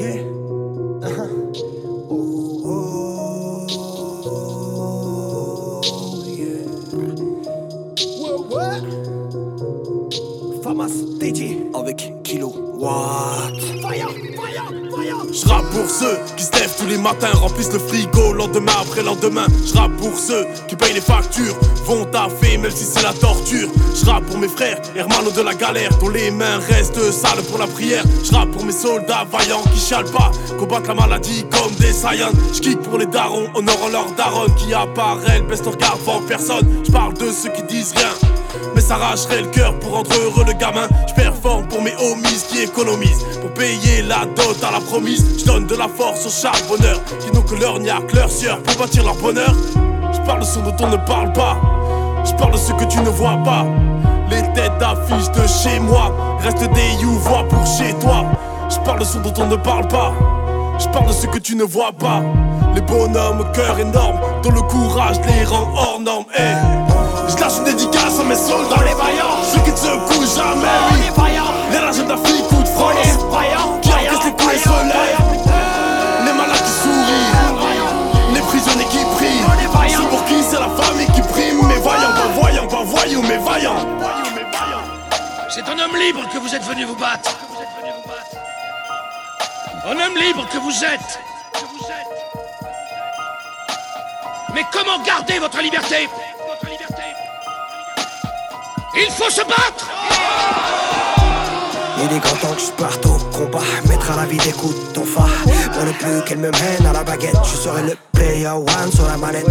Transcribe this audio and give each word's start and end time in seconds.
Yeah. 0.00 0.24
Uh 1.04 1.12
huh. 1.12 1.28
Ooh, 2.10 2.64
ooh, 2.64 3.66
yeah. 6.24 6.64
What? 8.48 8.80
Famas 10.64 10.94
DJ 11.18 11.68
avec 11.74 11.98
Kilowatt. 12.24 13.60
Fire! 13.82 14.39
J'rappe 15.32 15.70
pour 15.70 15.88
ceux 15.88 16.18
qui 16.36 16.44
se 16.44 16.52
lèvent 16.52 16.74
tous 16.76 16.86
les 16.86 16.98
matins, 16.98 17.30
remplissent 17.34 17.72
le 17.72 17.78
frigo 17.78 18.32
lendemain 18.32 18.72
après 18.80 19.02
lendemain. 19.02 19.46
J'rappe 19.64 19.96
pour 19.96 20.18
ceux 20.18 20.46
qui 20.68 20.76
payent 20.76 20.94
les 20.94 21.00
factures, 21.00 21.56
vont 21.84 22.04
taffer 22.06 22.58
même 22.58 22.70
si 22.70 22.84
c'est 22.84 23.02
la 23.02 23.12
torture. 23.12 23.68
J'rappe 23.94 24.24
pour 24.26 24.38
mes 24.38 24.48
frères, 24.48 24.80
hermanos 24.96 25.34
de 25.34 25.42
la 25.42 25.54
galère, 25.54 25.90
dont 25.98 26.08
les 26.08 26.30
mains 26.30 26.58
restent 26.68 27.12
sales 27.12 27.42
pour 27.48 27.58
la 27.58 27.66
prière. 27.66 28.04
J'rappe 28.24 28.50
pour 28.50 28.64
mes 28.64 28.72
soldats 28.72 29.26
vaillants 29.30 29.62
qui 29.72 29.78
chialent 29.78 30.10
pas, 30.10 30.32
combattent 30.58 30.88
la 30.88 30.94
maladie 30.94 31.44
comme 31.50 31.72
des 31.74 31.92
Saiyans. 31.92 32.32
J'kick 32.52 32.80
pour 32.82 32.98
les 32.98 33.06
darons, 33.06 33.48
honorant 33.54 33.88
leur 33.88 34.10
daronne 34.12 34.54
qui 34.54 34.74
apparaît, 34.74 35.40
baisse 35.42 35.62
ton 35.62 35.70
regard 35.70 35.98
devant 35.98 36.20
personne. 36.22 36.66
J'parle 36.84 37.14
de 37.14 37.30
ceux 37.30 37.50
qui 37.50 37.62
disent 37.62 37.92
rien. 37.96 38.30
Mais 38.74 38.80
s'arracherait 38.80 39.42
le 39.42 39.48
cœur 39.48 39.78
pour 39.78 39.92
rendre 39.92 40.10
heureux 40.22 40.44
le 40.46 40.52
gamin. 40.52 40.88
Je 41.08 41.14
performe 41.14 41.66
pour 41.68 41.79
homies 42.00 42.44
qui 42.48 42.62
économisent. 42.62 43.24
Pour 43.40 43.52
payer 43.52 44.02
la 44.02 44.24
dot 44.24 44.62
à 44.62 44.72
la 44.72 44.80
promise. 44.80 45.24
Je 45.38 45.44
donne 45.44 45.66
de 45.66 45.76
la 45.76 45.88
force 45.88 46.26
aux 46.26 46.30
charbonneurs 46.30 47.00
qui 47.20 47.30
n'ont 47.32 47.42
que 47.42 47.54
leur 47.54 47.78
niaque, 47.78 48.12
leur 48.12 48.30
sieur 48.30 48.62
pour 48.62 48.76
bâtir 48.76 49.04
leur 49.04 49.16
bonheur. 49.16 49.54
Je 50.12 50.20
parle 50.26 50.40
de 50.40 50.44
ce 50.44 50.58
dont 50.58 50.76
on 50.80 50.88
ne 50.88 50.96
parle 50.96 51.32
pas. 51.32 51.56
Je 52.24 52.32
parle 52.34 52.52
de 52.52 52.58
ce 52.58 52.72
que 52.72 52.84
tu 52.84 53.00
ne 53.00 53.10
vois 53.10 53.38
pas. 53.44 53.64
Les 54.30 54.42
têtes 54.52 54.78
d'affiche 54.78 55.30
de 55.32 55.46
chez 55.46 55.80
moi 55.80 56.14
restent 56.40 56.70
des 56.72 57.02
you 57.02 57.18
pour 57.48 57.66
chez 57.66 57.92
toi. 57.94 58.24
Je 58.68 58.78
parle 58.84 59.00
de 59.00 59.04
ce 59.04 59.18
dont 59.18 59.34
on 59.38 59.46
ne 59.46 59.56
parle 59.56 59.88
pas. 59.88 60.12
Je 60.78 60.88
parle 60.88 61.08
de 61.08 61.12
ce 61.12 61.26
que 61.26 61.38
tu 61.38 61.56
ne 61.56 61.64
vois 61.64 61.92
pas. 61.92 62.22
Les 62.74 62.80
bonhommes, 62.80 63.44
cœur 63.52 63.78
énorme, 63.78 64.20
dont 64.42 64.50
le 64.50 64.62
courage 64.62 65.16
les 65.26 65.44
rend 65.44 65.68
hors 65.74 66.00
norme. 66.00 66.24
Hey. 66.36 66.54
Je 67.28 67.36
lâche 67.40 67.58
une 67.58 67.64
dédicace 67.64 68.20
à 68.20 68.24
mes 68.24 68.34
soldats, 68.36 68.82
les 68.84 68.94
vaillants. 68.94 69.42
Ceux 69.42 69.60
qui 69.60 69.72
ne 69.72 69.76
se 69.76 69.90
couchent 70.06 70.36
jamais, 70.36 70.66
C'est 85.52 85.68
un 85.68 85.78
homme 85.80 85.96
libre 85.96 86.28
que 86.32 86.38
vous 86.38 86.54
êtes 86.54 86.62
venu 86.62 86.84
vous 86.84 86.94
battre. 86.94 87.36
Un 89.84 89.98
homme 89.98 90.16
libre 90.16 90.46
que 90.48 90.58
vous 90.58 90.84
êtes. 90.84 91.18
Mais 94.54 94.64
comment 94.72 95.02
garder 95.02 95.40
votre 95.40 95.60
liberté? 95.60 96.08
Il 98.94 99.10
faut 99.10 99.30
se 99.30 99.42
battre! 99.42 99.88
Il 102.02 102.16
est 102.16 102.20
grand 102.20 102.36
temps 102.36 102.54
que 102.54 102.60
je 102.60 102.70
parte 102.82 103.06
au 103.06 103.18
combat 103.36 103.58
Mettre 103.88 104.10
à 104.12 104.16
la 104.16 104.24
vie 104.24 104.38
des 104.38 104.52
coups 104.52 104.74
de 104.74 104.92
ton 104.94 105.04
phare 105.04 105.28
Pour 105.72 105.84
ne 105.84 105.92
plus 105.92 106.24
qu'elle 106.24 106.38
me 106.38 106.50
mène 106.50 106.86
à 106.86 106.92
la 106.94 107.04
baguette 107.04 107.36
Je 107.44 107.56
serai 107.56 107.82
le 107.82 107.96
player 108.12 108.48
one 108.48 108.92
sur 108.92 109.06
la 109.06 109.16
manette. 109.16 109.46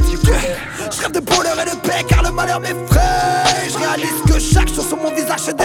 Je 0.92 1.02
rêve 1.02 1.12
de 1.12 1.20
bonheur 1.20 1.60
et 1.60 1.70
de 1.70 1.76
paix 1.78 2.04
car 2.08 2.24
le 2.24 2.32
malheur 2.32 2.60
m'effraie. 2.60 3.70
Je 3.70 3.78
réalise 3.78 4.22
que 4.28 4.40
chaque 4.40 4.70
chose 4.70 4.88
sur 4.88 4.98
mon 4.98 5.12
visage 5.14 5.46
d'être 5.46 5.59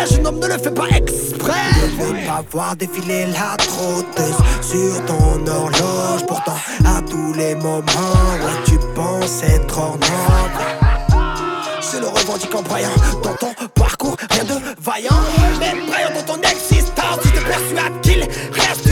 Un 0.00 0.24
homme 0.24 0.38
ne 0.38 0.46
le 0.46 0.56
fait 0.56 0.70
pas 0.70 0.88
exprès 0.96 1.52
Je 1.78 2.02
veux 2.02 2.26
pas 2.26 2.42
voir 2.50 2.74
défiler 2.74 3.26
la 3.26 3.56
trotteuse 3.58 4.34
Sur 4.62 5.04
ton 5.04 5.46
horloge 5.46 6.24
Pourtant 6.26 6.56
à 6.86 7.02
tous 7.02 7.34
les 7.34 7.54
moments 7.54 7.82
Ouais 8.42 8.62
tu 8.64 8.78
penses 8.94 9.42
être 9.42 9.76
norme 9.76 10.80
je 11.92 11.98
le 11.98 12.06
revendique 12.06 12.54
en 12.54 12.62
braillant 12.62 12.94
dans 13.22 13.34
ton 13.34 13.52
parcours, 13.74 14.16
rien 14.30 14.44
de 14.44 14.54
vaillant. 14.80 15.22
Mais 15.58 15.74
braillant 15.88 16.10
dans 16.14 16.34
ton 16.34 16.40
existence, 16.48 17.18
tu 17.22 17.32
te 17.32 17.40
persuades 17.40 18.00
qu'il 18.02 18.20
reste 18.52 18.89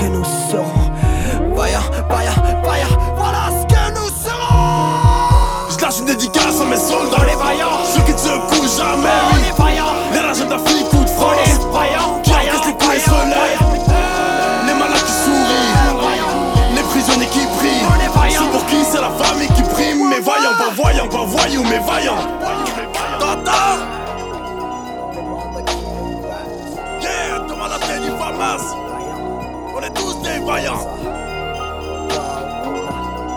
que 0.00 0.06
nous 0.06 0.24
serons. 0.24 1.54
Vaillant, 1.54 1.80
vaillant, 2.08 2.40
vaillant, 2.64 2.98
voilà 3.16 3.50
ce 3.50 3.66
que 3.66 3.90
nous 3.92 4.08
serons. 4.08 5.68
Je 5.68 5.78
lâche 5.82 5.98
une 6.00 6.06
dédicace 6.06 6.60
à 6.60 6.64
mes 6.64 6.76
soldats, 6.76 7.24
les 7.28 7.36
vaillants. 7.36 7.84
Ceux 7.84 8.00
qui 8.02 8.12
ne 8.12 8.18
se 8.18 8.38
couchent 8.48 8.78
jamais, 8.78 9.20
oui. 9.32 9.40
les 9.44 9.62
vaillants. 9.62 9.94
Les 10.12 10.20
rageux 10.20 10.46
d'Afrique 10.46 10.92
ou 10.94 11.04
de 11.04 11.08
France. 11.10 11.36
vaillants, 11.70 12.20
Qui 12.22 12.32
encaissent 12.32 12.66
les 12.66 12.72
coups 12.72 12.96
et 12.96 13.00
soleil. 13.00 13.56
Les 14.66 14.74
malades 14.74 15.04
qui 15.04 15.12
sourient. 15.12 16.74
Les 16.74 16.82
prisonniers 16.82 17.26
qui 17.26 17.46
prient. 17.58 18.30
Ceux 18.30 18.46
pour 18.46 18.64
qui 18.66 18.82
c'est 18.84 19.00
la 19.00 19.10
famille 19.10 19.48
qui 19.48 19.62
prime. 19.62 20.08
Mais 20.08 20.20
vaillants, 20.20 20.56
pas 20.56 20.72
voyants, 20.74 21.08
pas 21.08 21.24
voyous, 21.24 21.64
mais 21.64 21.78
vaillants. 21.78 22.24
Tata! 23.18 23.76
Yeah, 27.02 27.68
la 27.68 27.78
tête 27.78 28.02
du 28.02 28.10
Famas. 28.18 28.89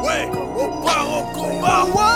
Ouais, 0.03 0.29
on 0.55 0.85
part 0.85 1.07
au 1.17 1.23
combat. 1.33 2.12